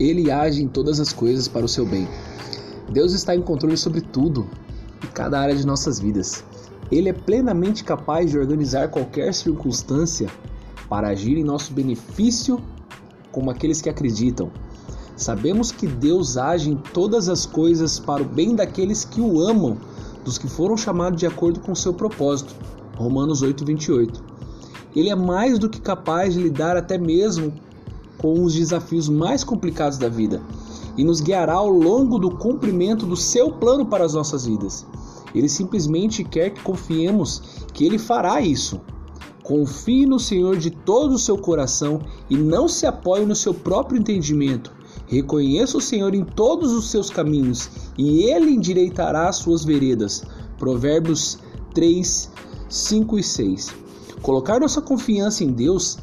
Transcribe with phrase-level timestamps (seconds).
[0.00, 2.08] Ele age em todas as coisas para o seu bem.
[2.90, 4.48] Deus está em controle sobre tudo
[5.04, 6.42] e cada área de nossas vidas.
[6.90, 10.28] Ele é plenamente capaz de organizar qualquer circunstância
[10.88, 12.58] para agir em nosso benefício,
[13.30, 14.50] como aqueles que acreditam.
[15.16, 19.76] Sabemos que Deus age em todas as coisas para o bem daqueles que o amam,
[20.24, 22.54] dos que foram chamados de acordo com seu propósito.
[22.96, 24.22] Romanos 8:28.
[24.96, 27.52] Ele é mais do que capaz de lidar até mesmo
[28.20, 30.42] com os desafios mais complicados da vida
[30.96, 34.86] e nos guiará ao longo do cumprimento do seu plano para as nossas vidas.
[35.34, 38.80] Ele simplesmente quer que confiemos que ele fará isso.
[39.42, 43.98] Confie no Senhor de todo o seu coração e não se apoie no seu próprio
[43.98, 44.72] entendimento.
[45.06, 50.22] Reconheça o Senhor em todos os seus caminhos e ele endireitará as suas veredas.
[50.58, 51.38] Provérbios
[51.74, 52.30] 3,
[52.68, 53.74] 5 e 6.
[54.22, 55.98] Colocar nossa confiança em Deus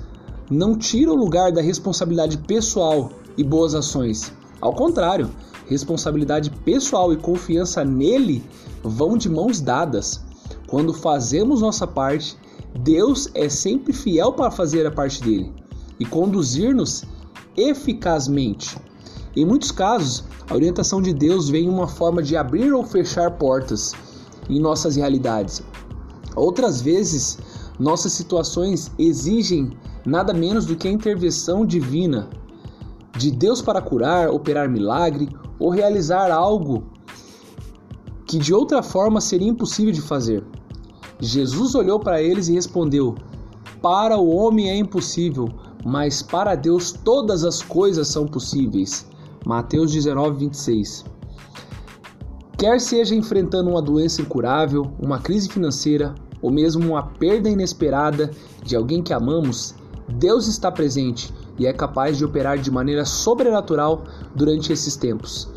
[0.49, 4.31] não tira o lugar da responsabilidade pessoal e boas ações.
[4.61, 5.29] Ao contrário,
[5.67, 8.43] responsabilidade pessoal e confiança nele
[8.83, 10.21] vão de mãos dadas.
[10.67, 12.37] Quando fazemos nossa parte,
[12.79, 15.53] Deus é sempre fiel para fazer a parte dele
[15.99, 17.03] e conduzir-nos
[17.55, 18.77] eficazmente.
[19.35, 23.31] Em muitos casos, a orientação de Deus vem em uma forma de abrir ou fechar
[23.31, 23.93] portas
[24.49, 25.61] em nossas realidades.
[26.35, 27.37] Outras vezes,
[27.79, 29.71] nossas situações exigem
[30.07, 32.29] nada menos do que a intervenção divina
[33.17, 35.27] de Deus para curar, operar milagre
[35.59, 36.85] ou realizar algo
[38.25, 40.45] que de outra forma seria impossível de fazer.
[41.19, 43.15] Jesus olhou para eles e respondeu:
[43.81, 45.49] Para o homem é impossível,
[45.85, 49.05] mas para Deus todas as coisas são possíveis.
[49.45, 51.05] Mateus 19, 26.
[52.57, 58.31] Quer seja enfrentando uma doença incurável, uma crise financeira ou mesmo uma perda inesperada
[58.63, 59.75] de alguém que amamos,
[60.07, 65.49] Deus está presente e é capaz de operar de maneira sobrenatural durante esses tempos.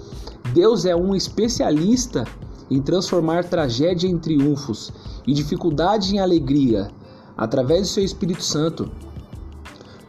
[0.53, 2.25] Deus é um especialista
[2.71, 4.93] em transformar tragédia em triunfos
[5.27, 6.91] e dificuldade em alegria
[7.37, 8.91] através do seu Espírito Santo.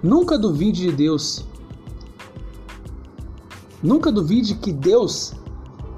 [0.02, 1.46] Nunca duvide de Deus.
[3.81, 5.34] Nunca duvide que Deus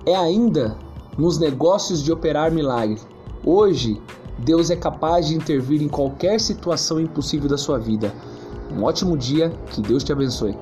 [0.06, 0.78] é ainda
[1.18, 3.00] nos negócios de operar milagre.
[3.46, 4.02] Hoje,
[4.38, 8.14] Deus é capaz de intervir em qualquer situação impossível da sua vida.
[8.72, 10.58] Um ótimo dia, que Deus te abençoe.